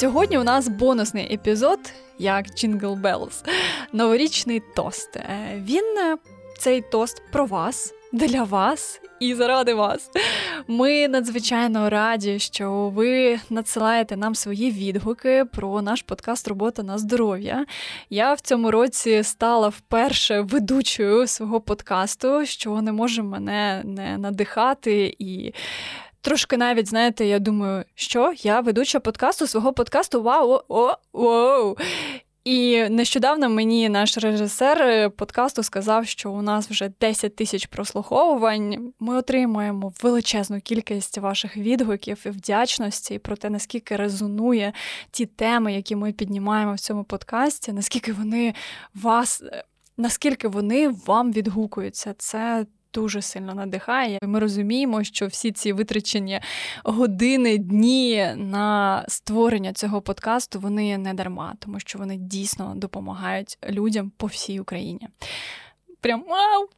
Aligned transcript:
Сьогодні 0.00 0.38
у 0.38 0.44
нас 0.44 0.68
бонусний 0.68 1.34
епізод, 1.34 1.78
як 2.18 2.46
Jingle 2.46 3.00
Bells, 3.00 3.48
новорічний 3.92 4.62
тост. 4.76 5.16
Е, 5.16 5.62
він 5.64 5.98
е, 5.98 6.16
цей 6.58 6.80
тост 6.80 7.22
про 7.32 7.46
вас, 7.46 7.94
для 8.12 8.42
вас 8.42 9.00
і 9.20 9.34
заради 9.34 9.74
вас. 9.74 10.10
Ми 10.68 11.08
надзвичайно 11.08 11.90
раді, 11.90 12.38
що 12.38 12.92
ви 12.94 13.40
надсилаєте 13.50 14.16
нам 14.16 14.34
свої 14.34 14.70
відгуки 14.70 15.44
про 15.52 15.82
наш 15.82 16.02
подкаст 16.02 16.48
Робота 16.48 16.82
на 16.82 16.98
здоров'я. 16.98 17.66
Я 18.10 18.34
в 18.34 18.40
цьому 18.40 18.70
році 18.70 19.22
стала 19.22 19.68
вперше 19.68 20.40
ведучою 20.40 21.26
свого 21.26 21.60
подкасту, 21.60 22.46
що 22.46 22.82
не 22.82 22.92
може 22.92 23.22
мене 23.22 23.82
не 23.84 24.18
надихати 24.18 25.16
і. 25.18 25.52
Трошки 26.24 26.56
навіть, 26.56 26.88
знаєте, 26.88 27.26
я 27.26 27.38
думаю, 27.38 27.84
що 27.94 28.32
я 28.36 28.60
ведуча 28.60 29.00
подкасту 29.00 29.46
свого 29.46 29.72
подкасту 29.72 30.22
Вау! 30.22 30.60
О, 30.68 30.92
о, 31.12 31.74
і 32.44 32.88
нещодавно 32.88 33.48
мені 33.48 33.88
наш 33.88 34.18
режисер 34.18 34.82
е, 34.82 35.08
подкасту 35.08 35.62
сказав, 35.62 36.06
що 36.06 36.32
у 36.32 36.42
нас 36.42 36.70
вже 36.70 36.92
10 37.00 37.36
тисяч 37.36 37.66
прослуховувань. 37.66 38.92
Ми 39.00 39.16
отримуємо 39.16 39.92
величезну 40.02 40.60
кількість 40.60 41.18
ваших 41.18 41.56
відгуків 41.56 42.22
і 42.26 42.28
вдячності 42.28 43.18
про 43.18 43.36
те, 43.36 43.50
наскільки 43.50 43.96
резонує 43.96 44.72
ті 45.10 45.26
теми, 45.26 45.74
які 45.74 45.96
ми 45.96 46.12
піднімаємо 46.12 46.74
в 46.74 46.80
цьому 46.80 47.04
подкасті, 47.04 47.72
наскільки 47.72 48.12
вони 48.12 48.54
вас, 48.94 49.42
е, 49.42 49.64
наскільки 49.96 50.48
вони 50.48 50.88
вам 50.88 51.32
відгукуються. 51.32 52.14
Це 52.18 52.66
дуже 52.94 53.22
сильно 53.22 53.54
надихає. 53.54 54.18
Ми 54.22 54.38
розуміємо, 54.38 55.04
що 55.04 55.26
всі 55.26 55.52
ці 55.52 55.72
витрачені 55.72 56.40
години, 56.84 57.58
дні 57.58 58.34
на 58.36 59.04
створення 59.08 59.72
цього 59.72 60.00
подкасту 60.02 60.60
вони 60.60 60.98
не 60.98 61.14
дарма, 61.14 61.54
тому 61.58 61.80
що 61.80 61.98
вони 61.98 62.16
дійсно 62.16 62.72
допомагають 62.76 63.58
людям 63.70 64.12
по 64.16 64.26
всій 64.26 64.60
Україні 64.60 65.08
прям 66.04 66.24
вау! 66.28 66.68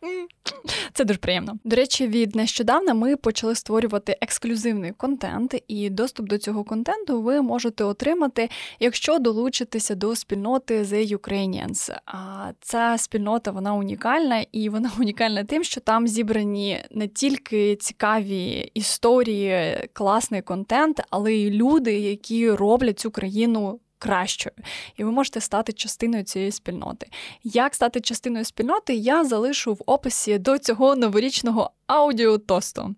Це 0.93 1.05
дуже 1.05 1.19
приємно. 1.19 1.59
До 1.65 1.77
речі, 1.77 2.07
від 2.07 2.37
нещодавна 2.37 2.95
ми 2.95 3.17
почали 3.17 3.55
створювати 3.55 4.17
ексклюзивний 4.21 4.93
контент, 4.93 5.55
і 5.69 5.91
доступ 5.91 6.29
до 6.29 6.39
цього 6.39 6.65
контенту 6.65 7.23
ви 7.23 7.43
можете 7.43 7.85
отримати, 7.85 8.51
якщо 8.81 9.19
долучитеся 9.19 9.95
до 9.95 10.17
спільноти 10.17 10.83
The 10.83 11.17
Ukrainians. 11.17 11.97
А 12.07 12.51
ця 12.61 12.95
спільнота 12.99 13.51
вона 13.51 13.75
унікальна, 13.75 14.45
і 14.53 14.69
вона 14.69 14.91
унікальна 14.99 15.45
тим, 15.45 15.65
що 15.65 15.81
там 15.81 16.09
зібрані 16.09 16.85
не 16.91 17.09
тільки 17.09 17.77
цікаві 17.77 18.71
історії, 18.75 19.77
класний 19.93 20.43
контент, 20.43 21.03
але 21.11 21.35
й 21.35 21.51
люди, 21.51 22.01
які 22.01 22.51
роблять 22.51 22.99
цю 22.99 23.11
країну 23.11 23.81
кращою, 24.07 24.55
і 24.97 25.05
ви 25.05 25.11
можете 25.11 25.41
стати 25.41 25.73
частиною 25.73 26.25
цієї 26.25 26.53
спільноти. 26.53 27.07
Як 27.45 27.75
стати 27.75 28.01
частиною 28.01 28.45
спільноти, 28.45 28.95
я 28.95 29.25
залишу 29.25 29.75
в 29.75 29.83
описі 29.87 30.39
до 30.39 30.59
цього 30.59 30.97
новорічного 30.97 31.71
аудіотосту. 31.87 32.95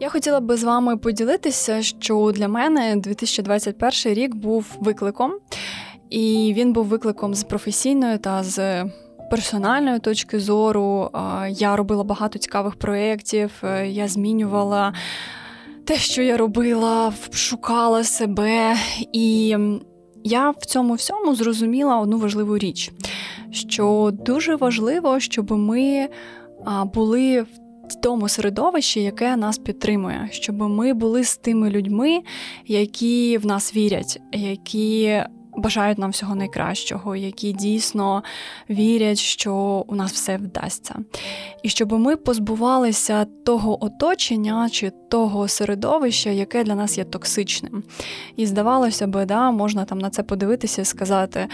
Я 0.00 0.08
хотіла 0.08 0.40
би 0.40 0.56
з 0.56 0.64
вами 0.64 0.96
поділитися, 0.96 1.82
що 1.82 2.32
для 2.34 2.48
мене 2.48 2.96
2021 2.96 4.14
рік 4.14 4.34
був 4.34 4.76
викликом, 4.80 5.32
і 6.10 6.54
він 6.56 6.72
був 6.72 6.86
викликом 6.86 7.34
з 7.34 7.44
професійної 7.44 8.18
та 8.18 8.42
з 8.42 8.84
персональної 9.30 9.98
точки 9.98 10.40
зору. 10.40 11.10
Я 11.48 11.76
робила 11.76 12.04
багато 12.04 12.38
цікавих 12.38 12.76
проєктів, 12.76 13.50
е, 13.62 13.88
я 13.88 14.08
змінювала 14.08 14.94
те, 15.90 15.96
що 15.96 16.22
я 16.22 16.36
робила, 16.36 17.12
шукала 17.32 18.04
себе, 18.04 18.76
і 19.12 19.56
я 20.24 20.50
в 20.50 20.66
цьому 20.66 20.94
всьому 20.94 21.34
зрозуміла 21.34 22.00
одну 22.00 22.18
важливу 22.18 22.58
річ: 22.58 22.92
що 23.50 24.10
дуже 24.12 24.56
важливо, 24.56 25.20
щоб 25.20 25.52
ми 25.52 26.08
були 26.94 27.42
в 27.88 27.94
тому 28.02 28.28
середовищі, 28.28 29.02
яке 29.02 29.36
нас 29.36 29.58
підтримує, 29.58 30.28
щоб 30.32 30.56
ми 30.56 30.94
були 30.94 31.24
з 31.24 31.36
тими 31.36 31.70
людьми, 31.70 32.22
які 32.66 33.38
в 33.38 33.46
нас 33.46 33.76
вірять, 33.76 34.20
які 34.32 35.22
бажають 35.60 35.98
нам 35.98 36.10
всього 36.10 36.34
найкращого, 36.34 37.16
які 37.16 37.52
дійсно 37.52 38.22
вірять, 38.70 39.18
що 39.18 39.84
у 39.88 39.94
нас 39.94 40.12
все 40.12 40.36
вдасться. 40.36 40.94
І 41.62 41.68
щоб 41.68 41.92
ми 41.92 42.16
позбувалися 42.16 43.24
того 43.24 43.84
оточення 43.84 44.68
чи 44.70 44.92
того 45.10 45.48
середовища, 45.48 46.30
яке 46.30 46.64
для 46.64 46.74
нас 46.74 46.98
є 46.98 47.04
токсичним. 47.04 47.82
І 48.36 48.46
здавалося 48.46 49.06
би, 49.06 49.24
да, 49.24 49.50
можна 49.50 49.84
там 49.84 49.98
на 49.98 50.10
це 50.10 50.22
подивитися 50.22 50.82
і 50.82 50.84
сказати, 50.84 51.48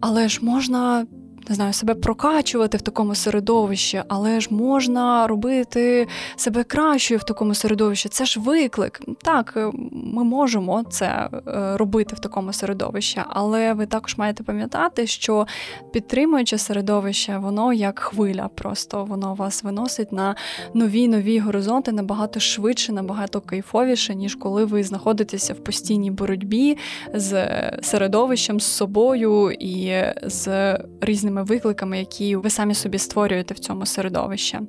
але 0.00 0.28
ж 0.28 0.38
можна 0.42 1.06
не 1.48 1.54
знаю, 1.54 1.72
себе 1.72 1.94
прокачувати 1.94 2.78
в 2.78 2.82
такому 2.82 3.14
середовищі, 3.14 4.02
але 4.08 4.40
ж 4.40 4.48
можна 4.50 5.26
робити 5.26 6.08
себе 6.36 6.64
кращою 6.64 7.20
в 7.20 7.24
такому 7.24 7.54
середовищі. 7.54 8.08
Це 8.08 8.24
ж 8.24 8.40
виклик. 8.40 9.00
Так, 9.22 9.54
е, 9.56 9.70
ми 9.92 10.24
можемо 10.24 10.82
це 10.90 11.28
е, 11.46 11.76
робити 11.76 12.16
в 12.16 12.18
такому 12.18 12.52
середовищі, 12.52 13.20
але 13.28 13.72
ви 13.72 13.86
також 13.86 14.16
маєте 14.16 14.42
пам'ятати, 14.42 15.06
що 15.06 15.46
підтримуюче 15.92 16.58
середовище, 16.58 17.38
воно 17.38 17.72
як 17.72 17.98
хвиля, 17.98 18.48
просто 18.54 19.04
воно 19.04 19.34
вас 19.34 19.64
виносить 19.64 20.12
на 20.12 20.34
нові 20.74 21.08
нові 21.08 21.38
горизонти 21.38 21.92
набагато 21.92 22.40
швидше, 22.40 22.92
набагато 22.92 23.40
кайфовіше, 23.40 24.14
ніж 24.14 24.34
коли 24.34 24.64
ви 24.64 24.84
знаходитеся 24.84 25.54
в 25.54 25.56
постійній 25.56 26.10
боротьбі 26.10 26.78
з 27.14 27.48
середовищем, 27.82 28.60
з 28.60 28.66
собою 28.66 29.50
і 29.50 29.92
з 30.22 30.74
різними 31.00 31.33
різними 31.34 31.42
викликами, 31.42 31.98
які 31.98 32.36
ви 32.36 32.50
самі 32.50 32.74
собі 32.74 32.98
створюєте 32.98 33.54
в 33.54 33.58
цьому 33.58 33.86
середовищі. 33.86 34.60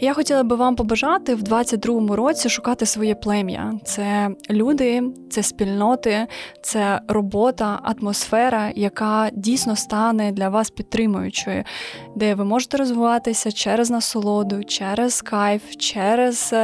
Я 0.00 0.14
хотіла 0.14 0.42
би 0.42 0.56
вам 0.56 0.76
побажати 0.76 1.34
в 1.34 1.42
22-му 1.42 2.16
році 2.16 2.48
шукати 2.48 2.86
своє 2.86 3.14
плем'я. 3.14 3.72
Це 3.84 4.30
люди, 4.50 5.02
це 5.30 5.42
спільноти, 5.42 6.26
це 6.62 7.00
робота, 7.08 7.80
атмосфера, 7.82 8.72
яка 8.74 9.30
дійсно 9.32 9.76
стане 9.76 10.32
для 10.32 10.48
вас 10.48 10.70
підтримуючою, 10.70 11.64
де 12.16 12.34
ви 12.34 12.44
можете 12.44 12.76
розвиватися 12.76 13.52
через 13.52 13.90
насолоду, 13.90 14.64
через 14.64 15.22
кайф, 15.22 15.62
через 15.76 16.54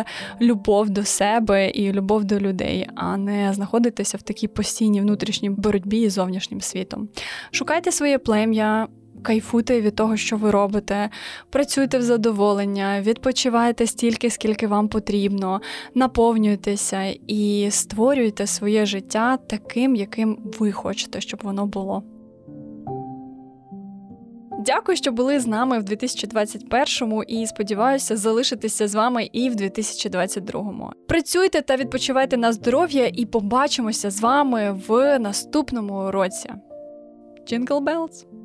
любов 0.41 0.91
до 0.91 1.05
себе 1.05 1.71
і 1.71 1.93
любов 1.93 2.25
до 2.25 2.41
людей, 2.41 2.87
а 2.95 3.17
не 3.17 3.53
знаходитися 3.53 4.17
в 4.17 4.23
такій 4.23 4.49
постійній 4.49 5.01
внутрішній 5.01 5.51
боротьбі 5.51 6.11
з 6.11 6.13
зовнішнім 6.13 6.61
світом. 6.61 7.09
Шукайте 7.51 7.93
своє 7.93 8.19
плем'я 8.19 8.89
кайфуйте 9.23 9.81
від 9.81 9.97
того, 9.97 10.17
що 10.17 10.37
ви 10.37 10.51
робите, 10.51 11.11
працюйте 11.51 11.99
в 11.99 12.03
задоволення, 12.03 13.01
відпочивайте 13.01 13.87
стільки, 13.87 14.31
скільки 14.31 14.67
вам 14.67 14.89
потрібно, 14.89 15.61
наповнюйтеся 15.95 17.15
і 17.27 17.69
створюйте 17.71 18.47
своє 18.47 18.87
життя 18.87 19.37
таким, 19.37 19.97
яким 19.97 20.39
ви 20.59 20.73
хочете, 20.73 21.21
щоб 21.21 21.41
воно 21.43 21.67
було. 21.67 22.03
Дякую, 24.67 24.97
що 24.97 25.13
були 25.13 25.41
з 25.41 25.47
нами 25.47 25.79
в 25.79 25.83
2021-му 25.83 27.23
і 27.23 27.47
сподіваюся 27.47 28.17
залишитися 28.17 28.89
з 28.89 28.95
вами 28.95 29.29
і 29.33 29.51
в 29.51 29.55
2022-му. 29.55 30.91
Працюйте 31.09 31.63
та 31.63 31.77
відпочивайте 31.77 32.37
на 32.37 32.53
здоров'я, 32.53 33.11
і 33.15 33.27
побачимося 33.27 34.11
з 34.11 34.21
вами 34.21 34.81
в 34.89 35.19
наступному 35.19 36.11
році. 36.11 36.51
Jingle 37.53 37.85
Bells! 37.85 38.44